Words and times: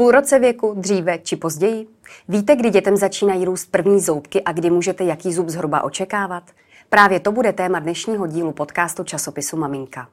půl 0.00 0.10
roce 0.10 0.38
věku, 0.38 0.74
dříve 0.76 1.18
či 1.18 1.36
později? 1.36 1.86
Víte, 2.28 2.56
kdy 2.56 2.70
dětem 2.70 2.96
začínají 2.96 3.44
růst 3.44 3.70
první 3.70 4.00
zoubky 4.00 4.42
a 4.42 4.52
kdy 4.52 4.70
můžete 4.70 5.04
jaký 5.04 5.32
zub 5.32 5.48
zhruba 5.48 5.82
očekávat? 5.82 6.42
Právě 6.88 7.20
to 7.20 7.32
bude 7.32 7.52
téma 7.52 7.78
dnešního 7.78 8.26
dílu 8.26 8.52
podcastu 8.52 9.04
časopisu 9.04 9.56
Maminka. 9.56 10.08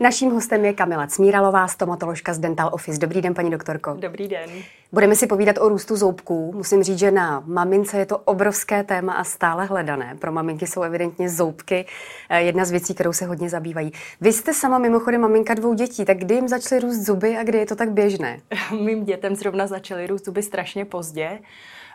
Naším 0.00 0.30
hostem 0.30 0.64
je 0.64 0.72
Kamila 0.72 1.06
Cmíralová, 1.06 1.68
stomatoložka 1.68 2.34
z 2.34 2.38
Dental 2.38 2.70
Office. 2.72 3.00
Dobrý 3.00 3.22
den, 3.22 3.34
paní 3.34 3.50
doktorko. 3.50 3.94
Dobrý 3.94 4.28
den. 4.28 4.50
Budeme 4.92 5.16
si 5.16 5.26
povídat 5.26 5.58
o 5.58 5.68
růstu 5.68 5.96
zoubků. 5.96 6.52
Musím 6.52 6.82
říct, 6.82 6.98
že 6.98 7.10
na 7.10 7.42
mamince 7.46 7.98
je 7.98 8.06
to 8.06 8.18
obrovské 8.18 8.84
téma 8.84 9.12
a 9.12 9.24
stále 9.24 9.64
hledané. 9.64 10.16
Pro 10.18 10.32
maminky 10.32 10.66
jsou 10.66 10.82
evidentně 10.82 11.28
zoubky 11.28 11.86
eh, 12.28 12.42
jedna 12.42 12.64
z 12.64 12.70
věcí, 12.70 12.94
kterou 12.94 13.12
se 13.12 13.26
hodně 13.26 13.48
zabývají. 13.50 13.92
Vy 14.20 14.32
jste 14.32 14.54
sama 14.54 14.78
mimochodem 14.78 15.20
maminka 15.20 15.54
dvou 15.54 15.74
dětí, 15.74 16.04
tak 16.04 16.18
kdy 16.18 16.34
jim 16.34 16.48
začaly 16.48 16.80
růst 16.80 16.98
zuby 16.98 17.36
a 17.36 17.44
kdy 17.44 17.58
je 17.58 17.66
to 17.66 17.76
tak 17.76 17.90
běžné? 17.90 18.40
Mým 18.80 19.04
dětem 19.04 19.36
zrovna 19.36 19.66
začaly 19.66 20.06
růst 20.06 20.24
zuby 20.24 20.42
strašně 20.42 20.84
pozdě. 20.84 21.38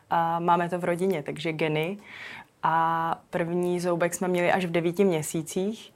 A 0.09 0.39
máme 0.39 0.69
to 0.69 0.79
v 0.79 0.83
rodině, 0.83 1.23
takže 1.23 1.53
geny. 1.53 1.97
A 2.63 3.21
první 3.29 3.79
zoubek 3.79 4.13
jsme 4.13 4.27
měli 4.27 4.51
až 4.51 4.65
v 4.65 4.71
devíti 4.71 5.05
měsících. 5.05 5.93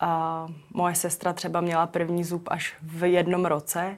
A 0.00 0.46
moje 0.74 0.94
sestra 0.94 1.32
třeba 1.32 1.60
měla 1.60 1.86
první 1.86 2.24
zub 2.24 2.48
až 2.50 2.74
v 2.82 3.10
jednom 3.10 3.44
roce, 3.44 3.96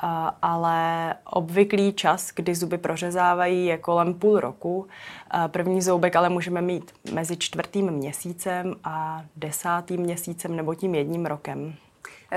a, 0.00 0.36
ale 0.42 1.14
obvyklý 1.24 1.92
čas, 1.92 2.30
kdy 2.34 2.54
zuby 2.54 2.78
prořezávají, 2.78 3.66
je 3.66 3.78
kolem 3.78 4.14
půl 4.14 4.40
roku. 4.40 4.86
A 5.30 5.48
první 5.48 5.82
zoubek 5.82 6.16
ale 6.16 6.28
můžeme 6.28 6.62
mít 6.62 6.92
mezi 7.12 7.36
čtvrtým 7.36 7.90
měsícem 7.90 8.74
a 8.84 9.24
desátým 9.36 10.00
měsícem 10.00 10.56
nebo 10.56 10.74
tím 10.74 10.94
jedním 10.94 11.26
rokem. 11.26 11.74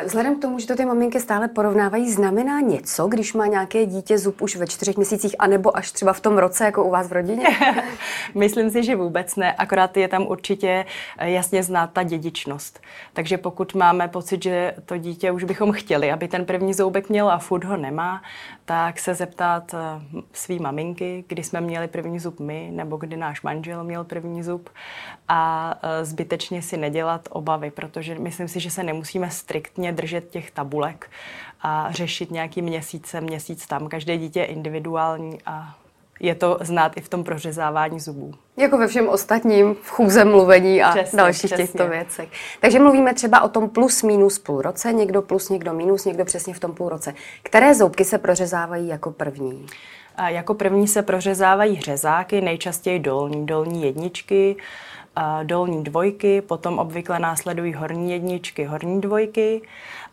Vzhledem 0.04 0.36
k 0.36 0.42
tomu, 0.42 0.60
že 0.60 0.68
to 0.68 0.76
ty 0.76 0.86
maminky 0.86 1.20
stále 1.20 1.48
porovnávají, 1.48 2.12
znamená 2.12 2.60
něco, 2.60 3.08
když 3.08 3.34
má 3.34 3.48
nějaké 3.48 3.86
dítě 3.86 4.18
zub 4.18 4.42
už 4.42 4.56
ve 4.56 4.68
čtyřech 4.68 4.98
měsících, 4.98 5.36
anebo 5.40 5.78
až 5.78 5.92
třeba 5.92 6.14
v 6.14 6.20
tom 6.20 6.38
roce, 6.38 6.66
jako 6.66 6.84
u 6.84 6.90
vás 6.90 7.08
v 7.08 7.12
rodině? 7.12 7.48
Myslím 8.36 8.72
si, 8.72 8.84
že 8.84 8.96
vůbec 8.96 9.36
ne, 9.36 9.54
akorát 9.54 9.98
je 9.98 10.08
tam 10.08 10.28
určitě 10.28 10.86
eh, 11.18 11.30
jasně 11.30 11.64
znát 11.64 11.92
ta 11.94 12.04
dědičnost. 12.04 12.80
Takže 13.14 13.38
pokud 13.38 13.76
máme 13.76 14.08
pocit, 14.08 14.44
že 14.44 14.74
to 14.86 14.98
dítě 14.98 15.32
už 15.32 15.44
bychom 15.44 15.72
chtěli, 15.72 16.12
aby 16.12 16.28
ten 16.28 16.46
první 16.46 16.74
zoubek 16.74 17.10
měl 17.10 17.30
a 17.30 17.38
furt 17.38 17.64
ho 17.64 17.78
nemá, 17.78 18.22
tak 18.66 19.00
se 19.00 19.14
zeptat 19.16 19.74
eh, 19.74 20.02
svý 20.34 20.60
maminky, 20.60 21.24
kdy 21.28 21.44
jsme 21.44 21.62
měli 21.62 21.88
první 21.88 22.20
zub 22.20 22.40
my, 22.40 22.70
nebo 22.72 22.98
kdy 22.98 23.18
náš 23.18 23.42
manžel 23.42 23.84
měl 23.84 24.04
první 24.04 24.44
zub 24.44 24.70
a 25.28 25.74
eh, 25.84 26.06
zbytečně 26.06 26.62
si 26.62 26.78
nedělat 26.78 27.28
obavy, 27.32 27.72
protože 27.72 28.20
myslím 28.20 28.48
si, 28.48 28.60
že 28.60 28.72
se 28.72 28.84
nemusíme 28.84 29.30
striktně 29.30 29.85
striktně 29.86 29.92
držet 29.92 30.30
těch 30.30 30.52
tabulek 30.52 31.10
a 31.62 31.92
řešit 31.92 32.32
nějaký 32.32 32.62
měsíce, 32.62 33.22
měsíc 33.22 33.68
tam. 33.68 33.88
Každé 33.88 34.18
dítě 34.18 34.40
je 34.40 34.46
individuální 34.46 35.40
a 35.46 35.76
je 36.20 36.36
to 36.36 36.58
znát 36.62 36.98
i 36.98 37.02
v 37.02 37.10
tom 37.10 37.24
prořezávání 37.24 38.00
zubů. 38.00 38.34
Jako 38.58 38.78
ve 38.78 38.88
všem 38.88 39.08
ostatním, 39.10 39.76
v 39.76 39.90
chůze 39.90 40.26
mluvení 40.26 40.84
a 40.84 40.90
přesně, 40.92 41.18
dalších 41.18 41.52
přesně. 41.52 41.68
těchto 41.68 41.88
věcech. 41.88 42.30
Takže 42.62 42.80
mluvíme 42.80 43.14
třeba 43.14 43.42
o 43.42 43.50
tom 43.50 43.70
plus 43.70 44.04
minus 44.04 44.40
půl 44.40 44.62
roce, 44.62 44.94
někdo 44.94 45.22
plus, 45.22 45.50
někdo 45.50 45.74
minus, 45.74 46.06
někdo 46.06 46.26
přesně 46.26 46.54
v 46.54 46.60
tom 46.60 46.74
půl 46.74 46.90
roce. 46.90 47.14
Které 47.44 47.76
zoubky 47.76 48.06
se 48.06 48.18
prořezávají 48.18 48.88
jako 48.88 49.12
první? 49.12 49.66
A 50.16 50.30
jako 50.30 50.54
první 50.54 50.88
se 50.88 51.02
prořezávají 51.02 51.82
řezáky, 51.82 52.42
nejčastěji 52.42 53.00
dolní, 53.00 53.46
dolní 53.46 53.84
jedničky, 53.84 54.56
dolní 55.44 55.84
dvojky, 55.84 56.42
potom 56.42 56.80
obvykle 56.80 57.20
následují 57.20 57.74
horní 57.74 58.12
jedničky, 58.12 58.64
horní 58.64 59.02
dvojky 59.02 59.62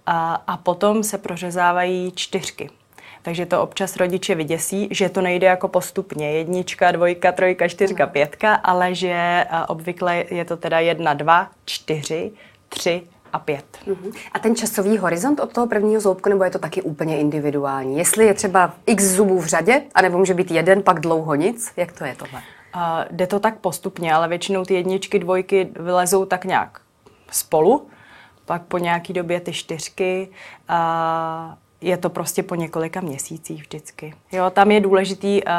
a, 0.07 0.43
a 0.47 0.57
potom 0.57 1.03
se 1.03 1.19
prořezávají 1.19 2.13
čtyřky. 2.15 2.71
Takže 3.23 3.47
to 3.47 3.63
občas 3.63 3.97
rodiče 3.97 4.35
vyděsí, 4.35 4.89
že 4.91 5.09
to 5.09 5.21
nejde 5.21 5.47
jako 5.47 5.69
postupně. 5.69 6.33
Jednička, 6.33 6.93
dvojka, 6.93 7.33
trojka, 7.33 7.69
čtyřka, 7.69 8.07
pětka, 8.07 8.55
ale 8.55 8.95
že 8.95 9.45
obvykle 9.69 10.25
je 10.31 10.45
to 10.45 10.57
teda 10.57 10.81
jedna, 10.81 11.15
dva, 11.15 11.49
čtyři, 11.65 12.33
tři 12.69 13.03
a 13.33 13.39
pět. 13.39 13.65
Uh-huh. 13.87 14.13
A 14.33 14.39
ten 14.39 14.57
časový 14.57 14.99
horizont 14.99 15.41
od 15.41 15.53
toho 15.53 15.67
prvního 15.67 16.01
zoubku, 16.01 16.29
nebo 16.29 16.45
je 16.45 16.51
to 16.51 16.59
taky 16.59 16.83
úplně 16.83 17.19
individuální? 17.19 17.99
Jestli 17.99 18.27
je 18.27 18.35
třeba 18.35 18.75
x 18.87 19.05
zubů 19.05 19.41
v 19.41 19.47
řadě, 19.47 19.83
anebo 19.95 20.19
může 20.19 20.35
být 20.35 20.51
jeden, 20.51 20.83
pak 20.83 21.01
dlouho 21.01 21.35
nic? 21.35 21.73
Jak 21.77 21.93
to 21.93 22.05
je 22.05 22.15
tohle? 22.15 22.43
Uh, 22.77 22.83
jde 23.11 23.27
to 23.27 23.41
tak 23.41 23.59
postupně, 23.59 24.15
ale 24.15 24.29
většinou 24.29 24.65
ty 24.65 24.75
jedničky, 24.75 25.19
dvojky 25.19 25.69
vylezou 25.81 26.25
tak 26.25 26.45
nějak 26.45 26.81
spolu, 27.31 27.87
pak 28.45 28.63
po 28.63 28.79
nějaký 28.79 29.13
době 29.13 29.41
ty 29.41 29.53
čtyřky 29.53 30.29
a 30.69 31.57
je 31.81 31.97
to 31.97 32.11
prostě 32.11 32.43
po 32.43 32.55
několika 32.55 33.01
měsících 33.01 33.63
vždycky. 33.63 34.15
Jo, 34.33 34.51
tam 34.51 34.71
je 34.71 34.81
důležitý 34.81 35.45
uh, 35.45 35.53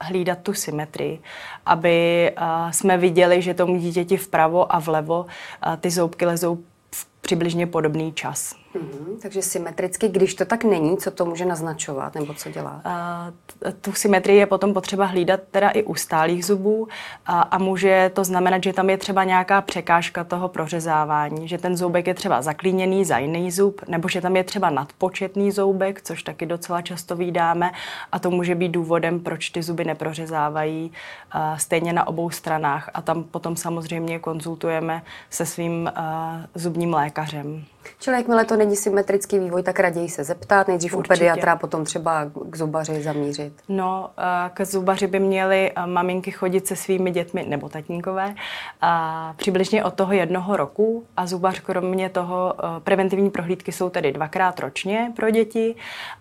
hlídat 0.00 0.38
tu 0.38 0.54
symetrii, 0.54 1.20
aby 1.66 2.30
uh, 2.40 2.70
jsme 2.70 2.98
viděli, 2.98 3.42
že 3.42 3.54
tomu 3.54 3.76
dítěti 3.76 4.16
vpravo 4.16 4.74
a 4.74 4.78
vlevo 4.78 5.20
uh, 5.20 5.76
ty 5.76 5.90
zoubky 5.90 6.26
lezou 6.26 6.58
v 6.94 7.06
přibližně 7.20 7.66
podobný 7.66 8.12
čas. 8.12 8.54
Mm-hmm, 8.74 9.18
takže 9.22 9.42
symetricky, 9.42 10.08
když 10.08 10.34
to 10.34 10.44
tak 10.44 10.64
není, 10.64 10.96
co 10.96 11.10
to 11.10 11.24
může 11.24 11.44
naznačovat 11.44 12.14
nebo 12.14 12.34
co 12.34 12.50
dělá? 12.50 12.80
A, 12.84 13.32
tu 13.80 13.92
symetrii 13.92 14.38
je 14.38 14.46
potom 14.46 14.74
potřeba 14.74 15.04
hlídat 15.04 15.40
teda 15.50 15.70
i 15.70 15.82
u 15.82 15.94
stálých 15.94 16.44
zubů 16.44 16.88
a, 17.26 17.40
a 17.40 17.58
může 17.58 18.10
to 18.14 18.24
znamenat, 18.24 18.62
že 18.62 18.72
tam 18.72 18.90
je 18.90 18.98
třeba 18.98 19.24
nějaká 19.24 19.60
překážka 19.60 20.24
toho 20.24 20.48
prořezávání, 20.48 21.48
že 21.48 21.58
ten 21.58 21.76
zoubek 21.76 22.06
je 22.06 22.14
třeba 22.14 22.42
zaklíněný 22.42 23.04
za 23.04 23.18
jiný 23.18 23.50
zub, 23.50 23.80
nebo 23.88 24.08
že 24.08 24.20
tam 24.20 24.36
je 24.36 24.44
třeba 24.44 24.70
nadpočetný 24.70 25.52
zoubek, 25.52 26.02
což 26.02 26.22
taky 26.22 26.46
docela 26.46 26.82
často 26.82 27.16
vydáme 27.16 27.70
a 28.12 28.18
to 28.18 28.30
může 28.30 28.54
být 28.54 28.68
důvodem, 28.68 29.20
proč 29.20 29.50
ty 29.50 29.62
zuby 29.62 29.84
neprořezávají 29.84 30.92
a, 31.30 31.58
stejně 31.58 31.92
na 31.92 32.06
obou 32.06 32.30
stranách 32.30 32.90
a 32.94 33.02
tam 33.02 33.24
potom 33.24 33.56
samozřejmě 33.56 34.18
konzultujeme 34.18 35.02
se 35.30 35.46
svým 35.46 35.92
a, 35.94 36.36
zubním 36.54 36.94
lékařem. 36.94 37.64
Čili 37.98 38.16
jakmile 38.16 38.44
to 38.44 38.56
není 38.60 38.76
symetrický 38.76 39.38
vývoj, 39.38 39.62
tak 39.62 39.80
raději 39.80 40.08
se 40.08 40.24
zeptat, 40.24 40.68
nejdřív 40.68 40.94
Určitě. 40.94 41.14
u 41.14 41.16
pediatra, 41.16 41.56
potom 41.56 41.84
třeba 41.84 42.24
k 42.50 42.56
zubaři 42.56 43.02
zamířit. 43.02 43.52
No, 43.68 44.10
k 44.54 44.64
zubaři 44.64 45.06
by 45.06 45.18
měly 45.20 45.72
maminky 45.86 46.30
chodit 46.30 46.66
se 46.66 46.76
svými 46.76 47.10
dětmi, 47.10 47.44
nebo 47.48 47.68
tatínkové, 47.68 48.34
a 48.80 49.34
přibližně 49.36 49.84
od 49.84 49.94
toho 49.94 50.12
jednoho 50.12 50.56
roku 50.56 51.04
a 51.16 51.26
zubař 51.26 51.60
kromě 51.60 52.08
toho, 52.08 52.54
preventivní 52.78 53.30
prohlídky 53.30 53.72
jsou 53.72 53.90
tedy 53.90 54.12
dvakrát 54.12 54.60
ročně 54.60 55.12
pro 55.16 55.30
děti 55.30 55.74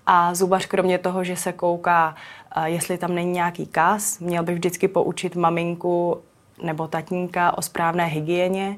a 0.06 0.36
zubař 0.36 0.66
kromě 0.66 0.98
toho, 0.98 1.24
že 1.24 1.36
se 1.36 1.54
kouká, 1.54 2.16
jestli 2.66 2.98
tam 2.98 3.16
není 3.16 3.32
nějaký 3.32 3.68
kás, 3.68 4.20
měl 4.20 4.44
by 4.44 4.54
vždycky 4.54 4.88
poučit 4.88 5.36
maminku 5.36 6.22
nebo 6.62 6.88
tatínka 6.88 7.58
o 7.58 7.62
správné 7.62 8.06
hygieně, 8.06 8.78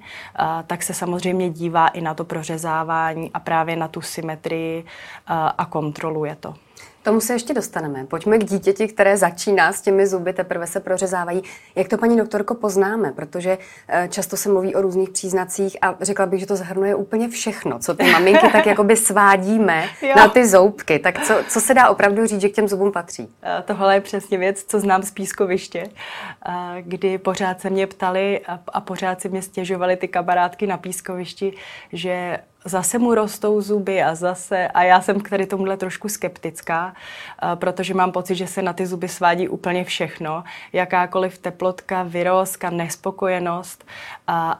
tak 0.67 0.83
se 0.83 0.93
samozřejmě 0.93 1.49
dívá 1.49 1.87
i 1.87 2.01
na 2.01 2.13
to 2.13 2.25
prořezávání 2.25 3.31
a 3.33 3.39
právě 3.39 3.75
na 3.75 3.87
tu 3.87 4.01
symetrii 4.01 4.85
a 5.57 5.65
kontroluje 5.65 6.35
to. 6.35 6.53
Tomu 7.03 7.21
se 7.21 7.33
ještě 7.33 7.53
dostaneme. 7.53 8.05
Pojďme 8.05 8.37
k 8.37 8.43
dítěti, 8.43 8.87
které 8.87 9.17
začíná 9.17 9.73
s 9.73 9.81
těmi 9.81 10.07
zuby, 10.07 10.33
teprve 10.33 10.67
se 10.67 10.79
prořezávají. 10.79 11.41
Jak 11.75 11.87
to, 11.87 11.97
paní 11.97 12.17
doktorko, 12.17 12.55
poznáme? 12.55 13.11
Protože 13.11 13.57
eh, 13.87 14.07
často 14.11 14.37
se 14.37 14.49
mluví 14.49 14.75
o 14.75 14.81
různých 14.81 15.09
příznacích 15.09 15.77
a 15.81 15.95
řekla 16.01 16.25
bych, 16.25 16.39
že 16.39 16.45
to 16.45 16.55
zahrnuje 16.55 16.95
úplně 16.95 17.29
všechno, 17.29 17.79
co 17.79 17.93
ty 17.93 18.11
maminky 18.11 18.49
tak 18.51 18.65
jakoby 18.71 18.95
svádíme 18.95 19.85
na 20.15 20.27
ty 20.27 20.47
zoubky. 20.47 20.99
Tak 20.99 21.23
co, 21.23 21.35
co 21.49 21.61
se 21.61 21.73
dá 21.73 21.89
opravdu 21.89 22.25
říct, 22.25 22.41
že 22.41 22.49
k 22.49 22.55
těm 22.55 22.67
zubům 22.67 22.91
patří? 22.91 23.27
Eh, 23.43 23.63
tohle 23.65 23.95
je 23.95 24.01
přesně 24.01 24.37
věc, 24.37 24.63
co 24.63 24.79
znám 24.79 25.03
z 25.03 25.11
pískoviště, 25.11 25.83
eh, 26.47 26.81
kdy 26.81 27.17
pořád 27.17 27.61
se 27.61 27.69
mě 27.69 27.87
ptali 27.87 28.41
a 28.73 28.81
pořád 28.81 29.21
si 29.21 29.29
mě 29.29 29.41
stěžovali 29.41 29.95
ty 29.95 30.07
kamarádky 30.07 30.67
na 30.67 30.77
pískovišti, 30.77 31.53
že 31.93 32.39
zase 32.65 32.99
mu 32.99 33.15
rostou 33.15 33.61
zuby 33.61 34.03
a 34.03 34.15
zase, 34.15 34.67
a 34.67 34.83
já 34.83 35.01
jsem 35.01 35.19
k 35.19 35.29
tady 35.29 35.45
tomuhle 35.45 35.77
trošku 35.77 36.09
skeptická, 36.09 36.93
eh, 36.93 37.55
protože 37.55 37.93
mám 37.93 38.11
pocit, 38.11 38.35
že 38.35 38.47
se 38.47 38.61
na 38.61 38.73
ty 38.73 38.85
zuby 38.85 39.07
svádí 39.07 39.47
úplně 39.47 39.83
všechno, 39.83 40.43
jakákoliv 40.73 41.37
teplotka, 41.37 42.03
vyrozka, 42.03 42.69
nespokojenost, 42.69 43.85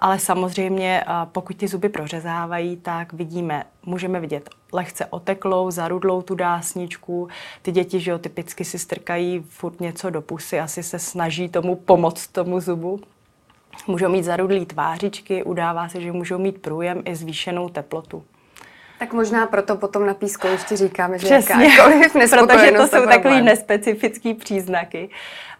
ale 0.02 0.20
samozřejmě 0.20 1.04
pokud 1.32 1.58
ty 1.58 1.68
zuby 1.68 1.90
prořezávají, 1.90 2.78
tak 2.78 3.14
vidíme, 3.14 3.64
můžeme 3.86 4.20
vidět 4.20 4.50
lehce 4.74 5.06
oteklou, 5.06 5.72
zarudlou 5.72 6.22
tu 6.22 6.36
dásničku. 6.36 7.28
Ty 7.62 7.72
děti, 7.72 8.00
že 8.00 8.12
jo, 8.12 8.20
typicky 8.20 8.66
si 8.66 8.80
strkají 8.80 9.44
furt 9.50 9.80
něco 9.80 10.10
do 10.10 10.22
pusy, 10.22 10.60
asi 10.60 10.84
se 10.84 11.00
snaží 11.00 11.50
tomu 11.50 11.76
pomoct 11.76 12.28
tomu 12.28 12.60
zubu. 12.60 13.00
Můžou 13.88 14.10
mít 14.10 14.24
zarudlý 14.24 14.66
tvářičky, 14.66 15.44
udává 15.44 15.90
se, 15.90 16.02
že 16.02 16.12
můžou 16.12 16.38
mít 16.38 16.62
průjem 16.62 17.02
i 17.06 17.16
zvýšenou 17.16 17.70
teplotu. 17.70 18.24
Tak 19.02 19.14
možná 19.14 19.46
proto 19.46 19.76
potom 19.76 20.06
na 20.06 20.14
pískovišti 20.14 20.76
říkáme, 20.78 21.20
že 21.20 21.26
Přesně, 21.26 21.66
jakákoliv 21.66 22.14
protože 22.30 22.72
to 22.72 22.88
jsou 22.88 23.06
takové 23.06 23.42
nespecifické 23.42 24.34
příznaky. 24.34 25.10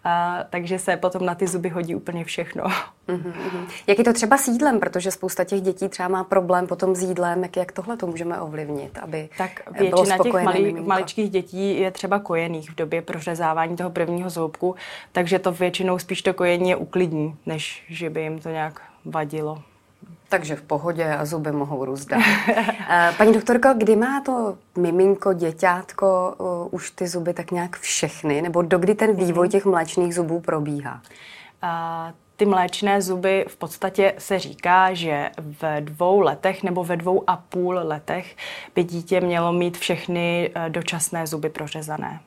A, 0.04 0.44
takže 0.50 0.78
se 0.78 0.96
potom 0.96 1.26
na 1.26 1.34
ty 1.34 1.46
zuby 1.46 1.68
hodí 1.68 1.94
úplně 1.94 2.24
všechno. 2.24 2.64
Uh-huh. 2.64 3.66
Jak 3.86 3.98
je 3.98 4.04
to 4.04 4.12
třeba 4.12 4.36
s 4.38 4.48
jídlem, 4.48 4.80
protože 4.80 5.10
spousta 5.10 5.44
těch 5.44 5.60
dětí 5.60 5.88
třeba 5.88 6.08
má 6.08 6.24
problém 6.24 6.66
potom 6.66 6.94
s 6.94 7.02
jídlem, 7.02 7.42
jak, 7.42 7.56
jak 7.56 7.72
tohle 7.72 7.96
to 7.96 8.06
můžeme 8.06 8.40
ovlivnit, 8.40 8.98
aby 9.02 9.28
Tak 9.38 9.70
většina 9.70 10.18
těch 10.18 10.32
malý, 10.32 10.72
maličkých 10.72 11.30
dětí 11.30 11.80
je 11.80 11.90
třeba 11.90 12.18
kojených 12.18 12.70
v 12.70 12.74
době 12.74 13.02
prořezávání 13.02 13.76
toho 13.76 13.90
prvního 13.90 14.30
zoubku, 14.30 14.74
takže 15.12 15.38
to 15.38 15.52
většinou 15.52 15.98
spíš 15.98 16.22
to 16.22 16.34
kojení 16.34 16.70
je 16.70 16.76
uklidní, 16.76 17.36
než 17.46 17.84
že 17.88 18.10
by 18.10 18.22
jim 18.22 18.38
to 18.38 18.48
nějak 18.48 18.82
vadilo. 19.04 19.62
Takže 20.32 20.56
v 20.56 20.62
pohodě 20.62 21.04
a 21.04 21.24
zuby 21.24 21.52
mohou 21.52 21.84
dál. 21.84 22.20
Eh, 22.88 23.12
paní 23.18 23.32
doktorko, 23.32 23.68
kdy 23.76 23.96
má 23.96 24.20
to 24.20 24.58
miminko, 24.78 25.32
děťátko 25.32 26.34
uh, 26.38 26.68
už 26.70 26.90
ty 26.90 27.08
zuby 27.08 27.34
tak 27.34 27.50
nějak 27.50 27.76
všechny? 27.76 28.42
Nebo 28.42 28.62
dokdy 28.62 28.94
ten 28.94 29.16
vývoj 29.16 29.46
mhm. 29.46 29.50
těch 29.50 29.64
mléčných 29.64 30.14
zubů 30.14 30.40
probíhá? 30.40 31.02
Uh, 31.62 32.12
ty 32.36 32.46
mléčné 32.46 33.02
zuby 33.02 33.44
v 33.48 33.56
podstatě 33.56 34.14
se 34.18 34.38
říká, 34.38 34.94
že 34.94 35.30
ve 35.60 35.80
dvou 35.80 36.20
letech 36.20 36.62
nebo 36.62 36.84
ve 36.84 36.96
dvou 36.96 37.24
a 37.26 37.36
půl 37.36 37.80
letech 37.82 38.36
by 38.74 38.84
dítě 38.84 39.20
mělo 39.20 39.52
mít 39.52 39.78
všechny 39.78 40.50
dočasné 40.68 41.26
zuby 41.26 41.48
prořezané. 41.48 42.20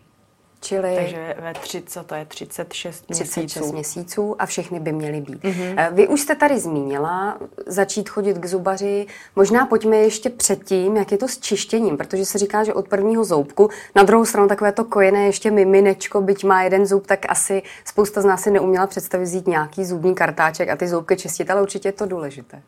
Čili... 0.65 0.95
Takže 0.95 1.35
ve 1.39 1.53
tři, 1.53 1.83
co 1.85 2.03
to 2.03 2.15
je, 2.15 2.25
36 2.25 3.09
měsíců. 3.09 3.31
36 3.31 3.71
měsíců 3.71 4.35
a 4.39 4.45
všechny 4.45 4.79
by 4.79 4.91
měly 4.91 5.21
být. 5.21 5.43
Mm-hmm. 5.43 5.93
Vy 5.93 6.07
už 6.07 6.21
jste 6.21 6.35
tady 6.35 6.59
zmínila 6.59 7.37
začít 7.65 8.09
chodit 8.09 8.37
k 8.37 8.45
zubaři. 8.45 9.05
Možná 9.35 9.65
pojďme 9.65 9.97
ještě 9.97 10.29
předtím, 10.29 10.97
jak 10.97 11.11
je 11.11 11.17
to 11.17 11.27
s 11.27 11.39
čištěním, 11.39 11.97
protože 11.97 12.25
se 12.25 12.37
říká, 12.37 12.63
že 12.63 12.73
od 12.73 12.87
prvního 12.87 13.25
zoubku, 13.25 13.69
na 13.95 14.03
druhou 14.03 14.25
stranu 14.25 14.47
takové 14.47 14.71
to 14.71 14.85
kojené 14.85 15.25
ještě 15.25 15.51
miminečko, 15.51 16.21
byť 16.21 16.43
má 16.43 16.63
jeden 16.63 16.85
zub, 16.85 17.07
tak 17.07 17.25
asi 17.29 17.61
spousta 17.85 18.21
z 18.21 18.25
nás 18.25 18.41
si 18.41 18.51
neuměla 18.51 18.87
představit 18.87 19.23
vzít 19.23 19.47
nějaký 19.47 19.85
zubní 19.85 20.15
kartáček 20.15 20.69
a 20.69 20.75
ty 20.75 20.87
zoubky 20.87 21.15
čistit, 21.15 21.49
ale 21.49 21.61
určitě 21.61 21.87
je 21.87 21.93
to 21.93 22.05
důležité. 22.05 22.61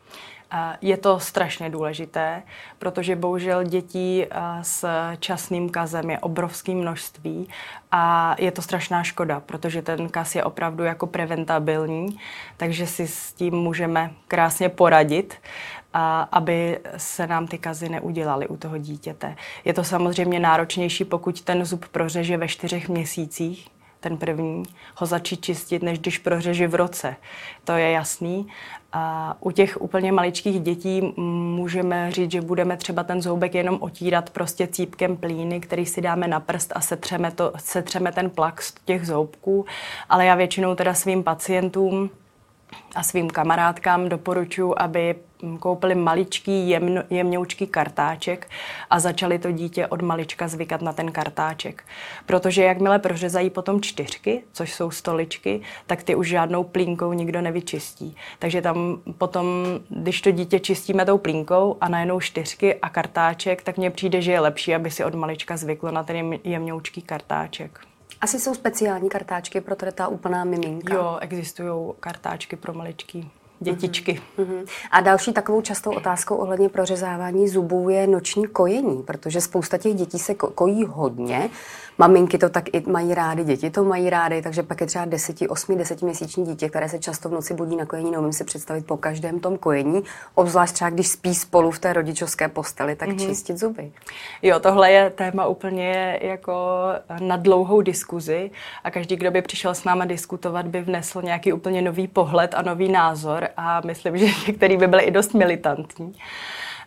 Je 0.80 0.96
to 0.96 1.20
strašně 1.20 1.70
důležité, 1.70 2.42
protože 2.78 3.16
bohužel 3.16 3.64
dětí 3.64 4.26
s 4.62 4.84
časným 5.18 5.70
kazem 5.70 6.10
je 6.10 6.18
obrovské 6.18 6.72
množství 6.72 7.48
a 7.92 8.34
je 8.38 8.50
to 8.50 8.62
strašná 8.62 9.02
škoda, 9.02 9.40
protože 9.40 9.82
ten 9.82 10.08
kaz 10.08 10.34
je 10.34 10.44
opravdu 10.44 10.84
jako 10.84 11.06
preventabilní, 11.06 12.18
takže 12.56 12.86
si 12.86 13.08
s 13.08 13.32
tím 13.32 13.54
můžeme 13.54 14.10
krásně 14.28 14.68
poradit, 14.68 15.34
aby 16.32 16.78
se 16.96 17.26
nám 17.26 17.46
ty 17.46 17.58
kazy 17.58 17.88
neudělaly 17.88 18.48
u 18.48 18.56
toho 18.56 18.78
dítěte. 18.78 19.36
Je 19.64 19.74
to 19.74 19.84
samozřejmě 19.84 20.40
náročnější, 20.40 21.04
pokud 21.04 21.40
ten 21.40 21.64
zub 21.64 21.88
prořeže 21.88 22.36
ve 22.36 22.48
čtyřech 22.48 22.88
měsících, 22.88 23.68
ten 24.00 24.16
první, 24.16 24.62
ho 24.96 25.06
začít 25.06 25.44
čistit, 25.44 25.82
než 25.82 25.98
když 25.98 26.18
prořeže 26.18 26.68
v 26.68 26.74
roce. 26.74 27.16
To 27.64 27.72
je 27.72 27.90
jasný. 27.90 28.48
A 28.92 29.36
u 29.40 29.50
těch 29.50 29.80
úplně 29.80 30.12
maličkých 30.12 30.60
dětí 30.60 31.12
můžeme 31.56 32.12
říct, 32.12 32.30
že 32.30 32.40
budeme 32.40 32.76
třeba 32.76 33.02
ten 33.02 33.22
zoubek 33.22 33.54
jenom 33.54 33.78
otírat 33.80 34.30
prostě 34.30 34.66
cípkem 34.66 35.16
plíny, 35.16 35.60
který 35.60 35.86
si 35.86 36.00
dáme 36.00 36.28
na 36.28 36.40
prst 36.40 36.72
a 36.74 36.80
setřeme, 36.80 37.30
to, 37.30 37.52
setřeme 37.56 38.12
ten 38.12 38.30
plak 38.30 38.62
z 38.62 38.74
těch 38.84 39.06
zoubků. 39.06 39.66
Ale 40.08 40.26
já 40.26 40.34
většinou 40.34 40.74
teda 40.74 40.94
svým 40.94 41.24
pacientům 41.24 42.10
a 42.94 43.02
svým 43.02 43.30
kamarádkám 43.30 44.08
doporučuji, 44.08 44.74
aby 44.78 45.14
koupili 45.58 45.94
maličký, 45.94 46.68
jemno, 46.68 47.02
jemňoučký 47.10 47.66
kartáček 47.66 48.50
a 48.90 49.00
začali 49.00 49.38
to 49.38 49.52
dítě 49.52 49.86
od 49.86 50.02
malička 50.02 50.48
zvykat 50.48 50.82
na 50.82 50.92
ten 50.92 51.12
kartáček. 51.12 51.84
Protože 52.26 52.64
jakmile 52.64 52.98
prořezají 52.98 53.50
potom 53.50 53.80
čtyřky, 53.80 54.42
což 54.52 54.74
jsou 54.74 54.90
stoličky, 54.90 55.60
tak 55.86 56.02
ty 56.02 56.14
už 56.14 56.28
žádnou 56.28 56.64
plínkou 56.64 57.12
nikdo 57.12 57.40
nevyčistí. 57.40 58.16
Takže 58.38 58.62
tam 58.62 59.00
potom, 59.18 59.46
když 59.88 60.20
to 60.20 60.30
dítě 60.30 60.60
čistíme 60.60 61.04
tou 61.04 61.18
plínkou 61.18 61.76
a 61.80 61.88
najednou 61.88 62.20
čtyřky 62.20 62.74
a 62.74 62.88
kartáček, 62.88 63.62
tak 63.62 63.76
mně 63.76 63.90
přijde, 63.90 64.22
že 64.22 64.32
je 64.32 64.40
lepší, 64.40 64.74
aby 64.74 64.90
si 64.90 65.04
od 65.04 65.14
malička 65.14 65.56
zvyklo 65.56 65.90
na 65.90 66.02
ten 66.02 66.38
jemňoučký 66.44 67.02
kartáček. 67.02 67.80
Asi 68.20 68.40
jsou 68.40 68.54
speciální 68.54 69.08
kartáčky 69.08 69.60
pro 69.60 69.76
tady 69.76 69.92
ta 69.92 70.08
úplná 70.08 70.44
miminka. 70.44 70.94
Jo, 70.94 71.18
existují 71.20 71.92
kartáčky 72.00 72.56
pro 72.56 72.74
maličký 72.74 73.30
dětičky. 73.60 74.20
Uh-huh. 74.38 74.66
A 74.90 75.00
další 75.00 75.32
takovou 75.32 75.60
častou 75.60 75.90
otázkou 75.90 76.36
ohledně 76.36 76.68
prořezávání 76.68 77.48
zubů 77.48 77.88
je 77.88 78.06
noční 78.06 78.46
kojení, 78.46 79.02
protože 79.02 79.40
spousta 79.40 79.78
těch 79.78 79.94
dětí 79.94 80.18
se 80.18 80.34
kojí 80.34 80.84
hodně 80.84 81.50
maminky 81.98 82.38
to 82.38 82.48
tak 82.48 82.74
i 82.74 82.82
mají 82.86 83.14
rády, 83.14 83.44
děti 83.44 83.70
to 83.70 83.84
mají 83.84 84.10
rády, 84.10 84.42
takže 84.42 84.62
pak 84.62 84.80
je 84.80 84.86
třeba 84.86 85.04
10, 85.04 85.36
8, 85.48 85.78
10 85.78 86.02
měsíční 86.02 86.44
dítě, 86.44 86.68
které 86.68 86.88
se 86.88 86.98
často 86.98 87.28
v 87.28 87.32
noci 87.32 87.54
budí 87.54 87.76
na 87.76 87.86
kojení, 87.86 88.10
neumím 88.10 88.32
si 88.32 88.44
představit 88.44 88.86
po 88.86 88.96
každém 88.96 89.40
tom 89.40 89.58
kojení, 89.58 90.02
obzvlášť 90.34 90.74
třeba 90.74 90.90
když 90.90 91.08
spí 91.08 91.34
spolu 91.34 91.70
v 91.70 91.78
té 91.78 91.92
rodičovské 91.92 92.48
posteli, 92.48 92.96
tak 92.96 93.08
mm-hmm. 93.08 93.28
čistit 93.28 93.58
zuby. 93.58 93.92
Jo, 94.42 94.60
tohle 94.60 94.92
je 94.92 95.10
téma 95.10 95.46
úplně 95.46 96.18
jako 96.22 96.52
na 97.20 97.36
dlouhou 97.36 97.80
diskuzi 97.80 98.50
a 98.84 98.90
každý, 98.90 99.16
kdo 99.16 99.30
by 99.30 99.42
přišel 99.42 99.74
s 99.74 99.84
náma 99.84 100.04
diskutovat, 100.04 100.66
by 100.66 100.80
vnesl 100.80 101.22
nějaký 101.22 101.52
úplně 101.52 101.82
nový 101.82 102.08
pohled 102.08 102.54
a 102.54 102.62
nový 102.62 102.88
názor 102.88 103.47
a 103.56 103.80
myslím, 103.86 104.18
že 104.18 104.26
některý 104.46 104.76
by 104.76 104.86
byl 104.86 105.00
i 105.00 105.10
dost 105.10 105.34
militantní. 105.34 106.14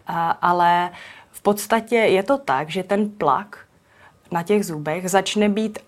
A, 0.08 0.32
ale 0.32 0.92
v 1.32 1.42
podstatě 1.42 1.96
je 1.96 2.24
to 2.24 2.38
tak, 2.38 2.70
že 2.70 2.84
ten 2.84 3.10
plak 3.10 3.58
na 4.32 4.44
těch 4.44 4.66
zubech 4.66 5.10
začne 5.10 5.50
být 5.50 5.80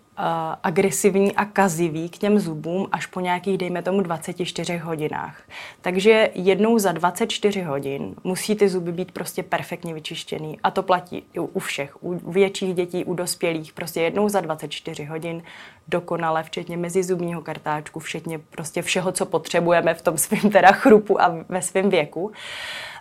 agresivní 0.64 1.36
a 1.36 1.46
kazivý 1.46 2.10
k 2.10 2.18
těm 2.18 2.40
zubům 2.40 2.88
až 2.92 3.06
po 3.06 3.20
nějakých, 3.20 3.58
dejme 3.58 3.82
tomu, 3.82 4.02
24 4.02 4.78
hodinách. 4.78 5.42
Takže 5.82 6.30
jednou 6.36 6.80
za 6.80 6.92
24 6.92 7.62
hodin 7.62 8.16
musí 8.24 8.56
ty 8.56 8.70
zuby 8.70 8.92
být 8.92 9.12
prostě 9.12 9.44
perfektně 9.44 9.94
vyčištěný. 9.94 10.60
A 10.64 10.72
to 10.72 10.84
platí 10.84 11.24
u 11.38 11.60
všech, 11.60 12.04
u 12.04 12.32
větších 12.32 12.74
dětí, 12.74 13.06
u 13.06 13.14
dospělých. 13.14 13.74
Prostě 13.74 14.02
jednou 14.02 14.30
za 14.30 14.42
24 14.42 15.06
hodin 15.06 15.44
dokonale, 15.88 16.44
včetně 16.44 16.78
mezizubního 16.78 17.42
kartáčku, 17.42 18.00
včetně 18.00 18.40
prostě 18.40 18.82
všeho, 18.82 19.12
co 19.12 19.26
potřebujeme 19.26 19.94
v 19.94 20.02
tom 20.02 20.18
svém 20.18 20.52
teda 20.52 20.72
chrupu 20.72 21.22
a 21.22 21.36
ve 21.50 21.62
svém 21.62 21.90
věku. 21.90 22.24
Uh, 22.24 22.34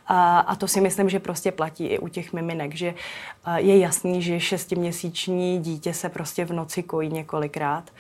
a, 0.07 0.39
a 0.39 0.57
to 0.57 0.69
si 0.69 0.81
myslím, 0.81 1.09
že 1.09 1.21
prostě 1.21 1.53
platí 1.53 1.87
i 1.87 1.99
u 1.99 2.09
těch 2.09 2.33
miminek, 2.33 2.75
že 2.75 2.95
je 3.57 3.79
jasný, 3.79 4.23
že 4.23 4.41
šestiměsíční 4.41 5.59
dítě 5.59 5.95
se 5.95 6.09
prostě 6.09 6.45
v 6.45 6.53
noci 6.53 6.83
kojí 6.83 7.09
několikrát. 7.09 7.91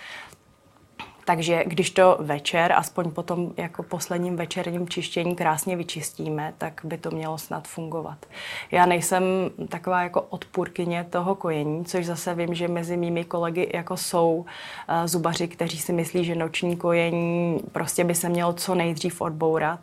Takže 1.24 1.64
když 1.66 1.90
to 1.90 2.18
večer, 2.20 2.72
aspoň 2.72 3.10
potom 3.10 3.52
jako 3.56 3.82
posledním 3.82 4.36
večerním 4.36 4.88
čištění 4.88 5.36
krásně 5.36 5.76
vyčistíme, 5.76 6.54
tak 6.58 6.80
by 6.84 6.98
to 6.98 7.10
mělo 7.10 7.38
snad 7.38 7.68
fungovat. 7.68 8.26
Já 8.70 8.86
nejsem 8.86 9.24
taková 9.68 10.02
jako 10.02 10.20
odpůrkyně 10.20 11.06
toho 11.10 11.34
kojení, 11.34 11.84
což 11.84 12.06
zase 12.06 12.34
vím, 12.34 12.54
že 12.54 12.68
mezi 12.68 12.96
mými 12.96 13.24
kolegy 13.24 13.70
jako 13.74 13.96
jsou 13.96 14.36
uh, 14.36 15.06
zubaři, 15.06 15.48
kteří 15.48 15.78
si 15.78 15.92
myslí, 15.92 16.24
že 16.24 16.34
noční 16.34 16.76
kojení 16.76 17.60
prostě 17.72 18.04
by 18.04 18.14
se 18.14 18.28
mělo 18.28 18.52
co 18.52 18.74
nejdřív 18.74 19.20
odbourat. 19.20 19.80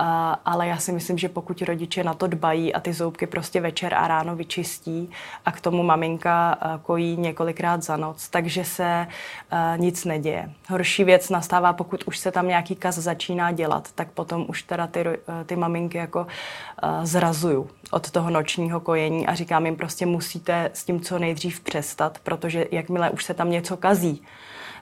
Uh, 0.00 0.06
ale 0.44 0.66
já 0.66 0.76
si 0.76 0.92
myslím, 0.92 1.18
že 1.18 1.28
pokud 1.28 1.62
rodiče 1.62 2.04
na 2.04 2.14
to 2.14 2.26
dbají 2.26 2.74
a 2.74 2.80
ty 2.80 2.92
zoubky 2.92 3.26
prostě 3.26 3.60
večer 3.60 3.94
a 3.94 4.08
ráno 4.08 4.36
vyčistí 4.36 5.10
a 5.44 5.52
k 5.52 5.60
tomu 5.60 5.82
maminka 5.82 6.58
kojí 6.82 7.16
několikrát 7.16 7.82
za 7.82 7.96
noc, 7.96 8.28
takže 8.28 8.64
se 8.64 9.06
nic 9.76 10.04
neděje. 10.04 10.50
Horší 10.68 11.04
věc 11.04 11.30
nastává, 11.30 11.72
pokud 11.72 12.04
už 12.04 12.18
se 12.18 12.32
tam 12.32 12.48
nějaký 12.48 12.76
kaz 12.76 12.94
začíná 12.94 13.52
dělat, 13.52 13.88
tak 13.94 14.10
potom 14.10 14.44
už 14.48 14.62
teda 14.62 14.86
ty, 14.86 15.04
ty 15.46 15.56
maminky 15.56 15.98
jako 15.98 16.26
zrazuju 17.02 17.70
od 17.90 18.10
toho 18.10 18.30
nočního 18.30 18.80
kojení 18.80 19.26
a 19.26 19.34
říkám 19.34 19.66
jim 19.66 19.76
prostě 19.76 20.06
musíte 20.06 20.70
s 20.74 20.84
tím 20.84 21.00
co 21.00 21.18
nejdřív 21.18 21.60
přestat, 21.60 22.18
protože 22.22 22.66
jakmile 22.70 23.10
už 23.10 23.24
se 23.24 23.34
tam 23.34 23.50
něco 23.50 23.76
kazí, 23.76 24.22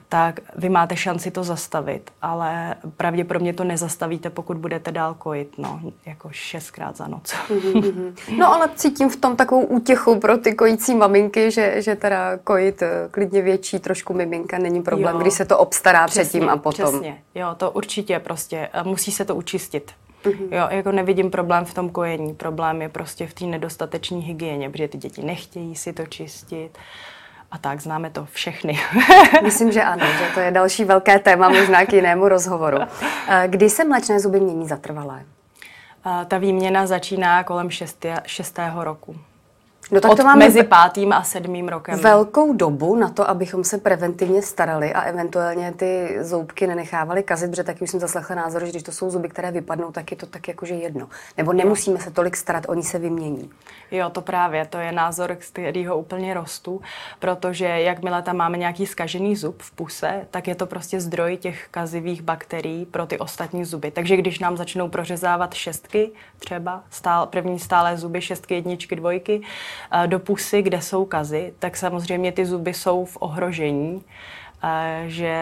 tak 0.09 0.39
vy 0.55 0.69
máte 0.69 0.95
šanci 0.95 1.31
to 1.31 1.43
zastavit, 1.43 2.11
ale 2.21 2.75
pravděpodobně 2.97 3.53
to 3.53 3.63
nezastavíte, 3.63 4.29
pokud 4.29 4.57
budete 4.57 4.91
dál 4.91 5.13
kojit, 5.13 5.57
no, 5.57 5.81
jako 6.05 6.29
šestkrát 6.31 6.97
za 6.97 7.07
noc. 7.07 7.35
No 8.37 8.53
ale 8.53 8.69
cítím 8.75 9.09
v 9.09 9.15
tom 9.15 9.35
takovou 9.35 9.61
útěchu 9.61 10.19
pro 10.19 10.37
ty 10.37 10.53
kojící 10.53 10.95
maminky, 10.95 11.51
že, 11.51 11.81
že 11.81 11.95
teda 11.95 12.37
kojit 12.37 12.81
eh, 12.81 12.89
klidně 13.11 13.41
větší 13.41 13.79
trošku 13.79 14.13
miminka 14.13 14.57
není 14.57 14.81
problém, 14.81 15.15
jo, 15.15 15.21
když 15.21 15.33
se 15.33 15.45
to 15.45 15.57
obstará 15.57 16.07
přesně, 16.07 16.23
předtím 16.23 16.49
a 16.49 16.57
potom. 16.57 16.89
Přesně, 16.89 17.17
jo, 17.35 17.47
to 17.57 17.71
určitě 17.71 18.19
prostě, 18.19 18.69
musí 18.83 19.11
se 19.11 19.25
to 19.25 19.35
učistit. 19.35 19.91
Mm-hmm. 20.23 20.47
Jo, 20.51 20.67
jako 20.69 20.91
nevidím 20.91 21.31
problém 21.31 21.65
v 21.65 21.73
tom 21.73 21.89
kojení, 21.89 22.33
problém 22.33 22.81
je 22.81 22.89
prostě 22.89 23.27
v 23.27 23.33
té 23.33 23.45
nedostatečné 23.45 24.17
hygieně, 24.17 24.69
protože 24.69 24.87
ty 24.87 24.97
děti 24.97 25.23
nechtějí 25.23 25.75
si 25.75 25.93
to 25.93 26.05
čistit 26.05 26.77
a 27.53 27.57
tak, 27.57 27.81
známe 27.81 28.09
to 28.09 28.25
všechny. 28.25 28.79
Myslím, 29.43 29.71
že 29.71 29.83
ano, 29.83 30.05
že 30.05 30.25
to 30.33 30.39
je 30.39 30.51
další 30.51 30.83
velké 30.83 31.19
téma, 31.19 31.49
možná 31.49 31.85
k 31.85 31.93
jinému 31.93 32.27
rozhovoru. 32.27 32.77
Kdy 33.47 33.69
se 33.69 33.83
mléčné 33.85 34.19
zuby 34.19 34.39
mění 34.39 34.67
zatrvalé? 34.67 35.23
Ta 36.27 36.37
výměna 36.37 36.87
začíná 36.87 37.43
kolem 37.43 37.69
šestého 38.25 38.83
roku. 38.83 39.15
No 39.91 40.01
tak 40.01 40.17
to 40.17 40.23
máme 40.23 40.45
mezi 40.45 40.63
pátým 40.63 41.13
a 41.13 41.23
sedmým 41.23 41.67
rokem. 41.67 41.99
Velkou 41.99 42.53
dobu 42.53 42.95
na 42.95 43.09
to, 43.09 43.29
abychom 43.29 43.63
se 43.63 43.77
preventivně 43.77 44.41
starali 44.41 44.93
a 44.93 45.01
eventuálně 45.01 45.71
ty 45.71 46.17
zoubky 46.21 46.67
nenechávali 46.67 47.23
kazit, 47.23 47.49
protože 47.49 47.63
taky 47.63 47.83
už 47.83 47.89
jsem 47.89 47.99
zaslechla 47.99 48.35
názor, 48.35 48.65
že 48.65 48.69
když 48.69 48.83
to 48.83 48.91
jsou 48.91 49.09
zuby, 49.09 49.29
které 49.29 49.51
vypadnou, 49.51 49.91
tak 49.91 50.11
je 50.11 50.17
to 50.17 50.25
tak 50.25 50.47
jakože 50.47 50.73
jedno. 50.73 51.09
Nebo 51.37 51.53
nemusíme 51.53 51.99
se 51.99 52.11
tolik 52.11 52.37
starat, 52.37 52.65
oni 52.67 52.83
se 52.83 52.99
vymění. 52.99 53.49
Jo, 53.91 54.09
to 54.09 54.21
právě, 54.21 54.65
to 54.65 54.77
je 54.77 54.91
názor, 54.91 55.37
z 55.39 55.49
kterého 55.49 55.97
úplně 55.97 56.33
rostu, 56.33 56.81
protože 57.19 57.65
jakmile 57.65 58.21
tam 58.21 58.37
máme 58.37 58.57
nějaký 58.57 58.85
skažený 58.85 59.35
zub 59.35 59.61
v 59.61 59.71
puse, 59.71 60.27
tak 60.31 60.47
je 60.47 60.55
to 60.55 60.65
prostě 60.65 60.99
zdroj 60.99 61.37
těch 61.37 61.67
kazivých 61.71 62.21
bakterií 62.21 62.85
pro 62.85 63.05
ty 63.05 63.19
ostatní 63.19 63.65
zuby. 63.65 63.91
Takže 63.91 64.17
když 64.17 64.39
nám 64.39 64.57
začnou 64.57 64.89
prořezávat 64.89 65.53
šestky, 65.53 66.11
třeba 66.39 66.83
stál, 66.89 67.27
první 67.27 67.59
stále 67.59 67.97
zuby, 67.97 68.21
šestky, 68.21 68.53
jedničky, 68.53 68.95
dvojky, 68.95 69.41
do 70.05 70.19
pusy, 70.19 70.61
kde 70.61 70.81
jsou 70.81 71.05
kazy, 71.05 71.53
tak 71.59 71.77
samozřejmě 71.77 72.31
ty 72.31 72.45
zuby 72.45 72.73
jsou 72.73 73.05
v 73.05 73.17
ohrožení, 73.19 74.03
eh, 74.63 75.03
že 75.07 75.35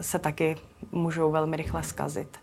se 0.00 0.18
taky 0.18 0.56
můžou 0.92 1.30
velmi 1.30 1.56
rychle 1.56 1.82
skazit. 1.82 2.38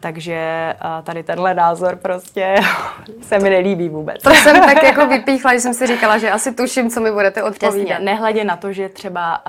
Takže 0.00 0.74
tady 1.02 1.22
tenhle 1.22 1.54
názor 1.54 1.96
prostě 1.96 2.54
se 3.22 3.38
mi 3.38 3.50
nelíbí 3.50 3.88
vůbec. 3.88 4.22
To 4.22 4.30
jsem 4.30 4.60
tak 4.60 4.82
jako 4.82 5.06
vypíchla, 5.06 5.54
že 5.54 5.60
jsem 5.60 5.74
si 5.74 5.86
říkala, 5.86 6.18
že 6.18 6.30
asi 6.30 6.54
tuším, 6.54 6.90
co 6.90 7.00
mi 7.00 7.12
budete 7.12 7.42
odpovídat. 7.42 7.84
Přesně, 7.84 8.04
nehledě 8.04 8.44
na 8.44 8.56
to, 8.56 8.72
že 8.72 8.88
třeba 8.88 9.42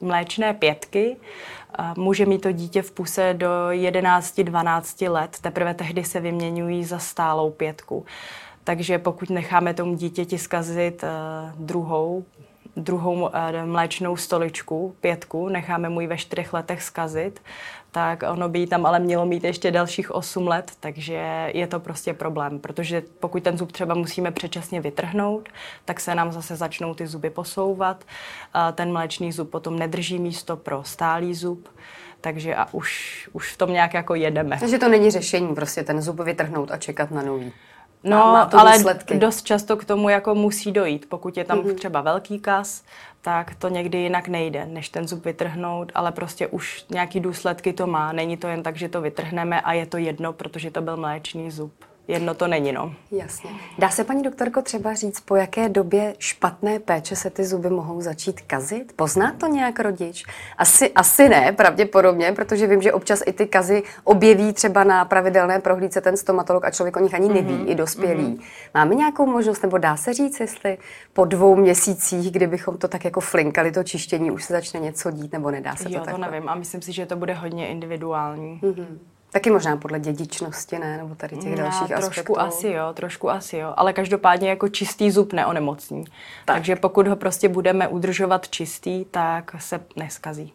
mléčné 0.00 0.54
pětky 0.54 1.16
může 1.96 2.26
mít 2.26 2.38
to 2.38 2.52
dítě 2.52 2.82
v 2.82 2.90
puse 2.90 3.34
do 3.34 3.48
11-12 3.70 5.10
let, 5.12 5.36
teprve 5.40 5.74
tehdy 5.74 6.04
se 6.04 6.20
vyměňují 6.20 6.84
za 6.84 6.98
stálou 6.98 7.50
pětku. 7.50 8.04
Takže 8.66 8.98
pokud 8.98 9.30
necháme 9.30 9.74
tomu 9.74 9.94
dítěti 9.94 10.38
zkazit 10.38 11.04
druhou 11.56 12.24
druhou 12.76 13.30
mléčnou 13.64 14.16
stoličku, 14.16 14.94
pětku, 15.00 15.48
necháme 15.48 15.88
mu 15.88 16.00
ji 16.00 16.06
ve 16.06 16.16
čtyřech 16.16 16.52
letech 16.52 16.82
zkazit, 16.82 17.42
tak 17.90 18.24
ono 18.32 18.48
by 18.48 18.66
tam 18.66 18.86
ale 18.86 18.98
mělo 18.98 19.26
mít 19.26 19.44
ještě 19.44 19.70
dalších 19.70 20.14
8 20.14 20.46
let, 20.46 20.72
takže 20.80 21.50
je 21.54 21.66
to 21.66 21.80
prostě 21.80 22.14
problém, 22.14 22.58
protože 22.58 23.02
pokud 23.20 23.42
ten 23.42 23.58
zub 23.58 23.72
třeba 23.72 23.94
musíme 23.94 24.30
předčasně 24.30 24.80
vytrhnout, 24.80 25.48
tak 25.84 26.00
se 26.00 26.14
nám 26.14 26.32
zase 26.32 26.56
začnou 26.56 26.94
ty 26.94 27.06
zuby 27.06 27.30
posouvat, 27.30 28.04
a 28.54 28.72
ten 28.72 28.92
mléčný 28.92 29.32
zub 29.32 29.50
potom 29.50 29.78
nedrží 29.78 30.18
místo 30.18 30.56
pro 30.56 30.84
stálý 30.84 31.34
zub, 31.34 31.68
takže 32.20 32.54
a 32.54 32.66
už, 32.72 33.28
už 33.32 33.52
v 33.52 33.56
tom 33.56 33.72
nějak 33.72 33.94
jako 33.94 34.14
jedeme. 34.14 34.56
Takže 34.60 34.78
to 34.78 34.88
není 34.88 35.10
řešení 35.10 35.54
prostě 35.54 35.82
ten 35.82 36.02
zub 36.02 36.20
vytrhnout 36.20 36.70
a 36.70 36.76
čekat 36.76 37.10
na 37.10 37.22
nový. 37.22 37.52
No, 38.04 38.16
má 38.16 38.46
to 38.46 38.58
ale 38.58 38.72
důsledky. 38.72 39.18
dost 39.18 39.42
často 39.42 39.76
k 39.76 39.84
tomu 39.84 40.08
jako 40.08 40.34
musí 40.34 40.72
dojít. 40.72 41.06
Pokud 41.08 41.36
je 41.36 41.44
tam 41.44 41.58
mm-hmm. 41.58 41.74
třeba 41.74 42.00
velký 42.00 42.38
kas, 42.38 42.82
tak 43.20 43.54
to 43.54 43.68
někdy 43.68 43.98
jinak 43.98 44.28
nejde, 44.28 44.66
než 44.66 44.88
ten 44.88 45.08
zub 45.08 45.24
vytrhnout, 45.24 45.92
ale 45.94 46.12
prostě 46.12 46.46
už 46.46 46.84
nějaký 46.90 47.20
důsledky 47.20 47.72
to 47.72 47.86
má. 47.86 48.12
Není 48.12 48.36
to 48.36 48.48
jen 48.48 48.62
tak, 48.62 48.76
že 48.76 48.88
to 48.88 49.00
vytrhneme 49.00 49.60
a 49.60 49.72
je 49.72 49.86
to 49.86 49.96
jedno, 49.96 50.32
protože 50.32 50.70
to 50.70 50.80
byl 50.80 50.96
mléčný 50.96 51.50
zub 51.50 51.72
jedno 52.08 52.34
to 52.34 52.46
není, 52.46 52.72
no. 52.72 52.94
Jasně. 53.10 53.50
Dá 53.78 53.90
se, 53.90 54.04
paní 54.04 54.22
doktorko, 54.22 54.62
třeba 54.62 54.94
říct, 54.94 55.20
po 55.20 55.36
jaké 55.36 55.68
době 55.68 56.14
špatné 56.18 56.78
péče 56.78 57.16
se 57.16 57.30
ty 57.30 57.44
zuby 57.44 57.70
mohou 57.70 58.00
začít 58.00 58.40
kazit? 58.40 58.92
Pozná 58.96 59.32
to 59.32 59.46
nějak 59.46 59.80
rodič? 59.80 60.24
Asi, 60.58 60.92
asi 60.92 61.28
ne, 61.28 61.52
pravděpodobně, 61.52 62.32
protože 62.32 62.66
vím, 62.66 62.82
že 62.82 62.92
občas 62.92 63.22
i 63.26 63.32
ty 63.32 63.46
kazy 63.46 63.82
objeví 64.04 64.52
třeba 64.52 64.84
na 64.84 65.04
pravidelné 65.04 65.60
prohlídce 65.60 66.00
ten 66.00 66.16
stomatolog 66.16 66.64
a 66.64 66.70
člověk 66.70 66.96
o 66.96 67.00
nich 67.00 67.14
ani 67.14 67.28
neví, 67.28 67.54
mm-hmm. 67.54 67.70
i 67.70 67.74
dospělí. 67.74 68.24
Mm-hmm. 68.24 68.42
Máme 68.74 68.94
nějakou 68.94 69.26
možnost, 69.26 69.62
nebo 69.62 69.78
dá 69.78 69.96
se 69.96 70.14
říct, 70.14 70.40
jestli 70.40 70.78
po 71.12 71.24
dvou 71.24 71.56
měsících, 71.56 72.30
kdybychom 72.30 72.78
to 72.78 72.88
tak 72.88 73.04
jako 73.04 73.20
flinkali, 73.20 73.72
to 73.72 73.82
čištění, 73.82 74.30
už 74.30 74.44
se 74.44 74.52
začne 74.52 74.80
něco 74.80 75.10
dít, 75.10 75.32
nebo 75.32 75.50
nedá 75.50 75.76
se 75.76 75.92
jo, 75.92 75.98
to 75.98 76.04
tak? 76.04 76.14
to 76.14 76.20
nevím 76.20 76.48
a 76.48 76.54
myslím 76.54 76.82
si, 76.82 76.92
že 76.92 77.06
to 77.06 77.16
bude 77.16 77.34
hodně 77.34 77.68
individuální. 77.68 78.60
Mm-hmm. 78.62 78.98
Taky 79.36 79.50
možná 79.50 79.76
podle 79.76 80.00
dědičnosti, 80.00 80.78
ne? 80.78 80.96
Nebo 80.96 81.14
tady 81.14 81.36
těch 81.36 81.56
dalších 81.56 81.90
Já, 81.90 81.96
trošku 82.00 82.38
aspektů. 82.38 82.38
asi 82.58 82.68
jo, 82.68 82.92
trošku 82.94 83.30
asi 83.30 83.56
jo. 83.56 83.74
Ale 83.76 83.92
každopádně 83.92 84.48
jako 84.50 84.68
čistý 84.68 85.10
zub 85.10 85.32
neonemocní. 85.32 86.04
Tak. 86.04 86.12
Takže 86.44 86.76
pokud 86.76 87.06
ho 87.06 87.16
prostě 87.16 87.48
budeme 87.48 87.88
udržovat 87.88 88.48
čistý, 88.48 89.04
tak 89.04 89.56
se 89.58 89.80
neskazí. 89.96 90.52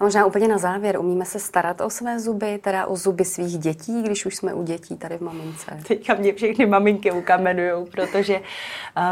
A 0.00 0.04
možná 0.04 0.26
úplně 0.26 0.48
na 0.48 0.58
závěr, 0.58 0.98
umíme 0.98 1.24
se 1.24 1.38
starat 1.38 1.80
o 1.80 1.90
své 1.90 2.20
zuby, 2.20 2.58
teda 2.58 2.86
o 2.86 2.96
zuby 2.96 3.24
svých 3.24 3.58
dětí, 3.58 4.02
když 4.02 4.26
už 4.26 4.36
jsme 4.36 4.54
u 4.54 4.62
dětí 4.62 4.96
tady 4.96 5.18
v 5.18 5.20
mamince? 5.20 5.78
Teďka 5.88 6.14
mě 6.14 6.32
všechny 6.32 6.66
maminky 6.66 7.12
ukamenují, 7.12 7.86
protože 7.90 8.40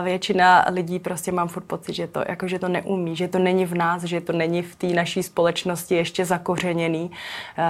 většina 0.02 0.66
lidí 0.70 0.98
prostě 0.98 1.32
mám 1.32 1.48
furt 1.48 1.64
pocit, 1.64 1.92
že 1.92 2.06
to, 2.06 2.24
jako, 2.28 2.48
že 2.48 2.58
to 2.58 2.68
neumí, 2.68 3.16
že 3.16 3.28
to 3.28 3.38
není 3.38 3.66
v 3.66 3.74
nás, 3.74 4.02
že 4.02 4.20
to 4.20 4.32
není 4.32 4.62
v 4.62 4.76
té 4.76 4.86
naší 4.86 5.22
společnosti 5.22 5.94
ještě 5.94 6.24
zakořeněný, 6.24 7.10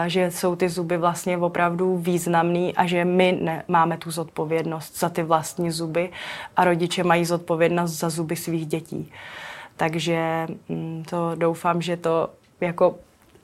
že 0.07 0.31
jsou 0.31 0.57
ty 0.57 0.69
zuby 0.69 0.97
vlastně 0.97 1.38
opravdu 1.38 1.97
významný 1.97 2.76
a 2.76 2.87
že 2.87 3.04
my 3.04 3.38
ne, 3.42 3.64
máme 3.69 3.97
tu 3.97 4.11
zodpovědnost 4.11 4.99
za 4.99 5.09
ty 5.09 5.23
vlastní 5.23 5.71
zuby 5.71 6.11
a 6.57 6.64
rodiče 6.64 7.04
mají 7.04 7.25
zodpovědnost 7.25 7.92
za 7.92 8.11
zuby 8.11 8.37
svých 8.37 8.66
dětí. 8.66 9.12
Takže 9.76 10.47
mm, 10.69 11.04
to 11.11 11.33
doufám, 11.35 11.83
že 11.83 11.97
to 11.97 12.28
jako 12.62 12.95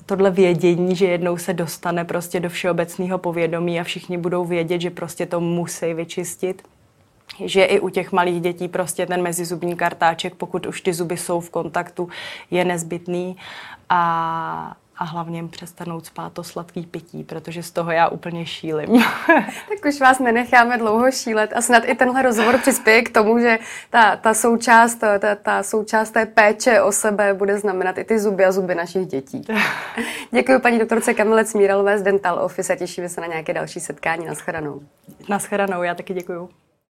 tohle 0.07 0.31
vědění, 0.31 0.97
že 0.97 1.07
jednou 1.07 1.37
se 1.37 1.55
dostane 1.55 2.05
prostě 2.05 2.41
do 2.41 2.49
všeobecného 2.49 3.19
povědomí 3.19 3.81
a 3.81 3.85
všichni 3.85 4.19
budou 4.19 4.45
vědět, 4.45 4.81
že 4.81 4.91
prostě 4.91 5.27
to 5.27 5.41
musí 5.41 5.95
vyčistit. 5.95 6.63
Že 7.45 7.65
i 7.65 7.81
u 7.81 7.89
těch 7.89 8.13
malých 8.13 8.41
dětí 8.41 8.69
prostě 8.69 9.07
ten 9.07 9.23
mezizubní 9.23 9.77
kartáček, 9.77 10.35
pokud 10.35 10.67
už 10.67 10.81
ty 10.81 10.95
zuby 10.95 11.17
jsou 11.17 11.41
v 11.41 11.51
kontaktu, 11.51 12.09
je 12.51 12.65
nezbytný. 12.65 13.37
A 13.89 14.77
a 14.99 15.05
hlavně 15.05 15.45
přestanout 15.45 16.07
spát 16.07 16.33
to 16.33 16.45
sladký 16.45 16.87
pití, 16.87 17.25
protože 17.25 17.63
z 17.63 17.71
toho 17.71 17.91
já 17.91 18.09
úplně 18.09 18.47
šílim. 18.47 19.03
tak 19.69 19.85
už 19.89 20.01
vás 20.01 20.19
nenecháme 20.19 20.79
dlouho 20.79 21.11
šílet 21.11 21.53
a 21.57 21.61
snad 21.61 21.83
i 21.87 21.95
tenhle 21.95 22.23
rozhovor 22.23 22.59
přispěje 22.59 23.03
k 23.03 23.11
tomu, 23.11 23.39
že 23.39 23.59
ta, 23.91 24.17
ta, 24.17 24.35
součást, 24.35 24.95
ta, 24.95 25.35
ta 25.43 25.63
součást 25.63 26.11
té 26.11 26.27
péče 26.27 26.83
o 26.83 26.93
sebe 26.93 27.35
bude 27.35 27.59
znamenat 27.59 27.99
i 27.99 28.05
ty 28.05 28.19
zuby 28.19 28.45
a 28.45 28.53
zuby 28.53 28.75
našich 28.75 29.07
dětí. 29.07 29.45
Děkuji 30.31 30.59
paní 30.59 30.79
doktorce 30.79 31.15
Kamile 31.15 31.45
Smíralové 31.45 31.99
z 31.99 32.03
Dental 32.03 32.45
Office 32.45 32.73
a 32.73 32.77
těšíme 32.77 33.09
se 33.09 33.21
na 33.21 33.27
nějaké 33.27 33.55
další 33.55 33.81
setkání. 33.81 34.27
Naschledanou. 34.27 34.81
Naschledanou, 35.29 35.83
já 35.83 35.95
taky 35.95 36.15
děkuji. 36.15 36.49